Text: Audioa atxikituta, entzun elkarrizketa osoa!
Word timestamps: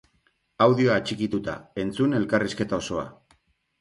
Audioa 0.65 0.95
atxikituta, 1.01 1.55
entzun 1.85 2.19
elkarrizketa 2.21 2.81
osoa! 2.85 3.05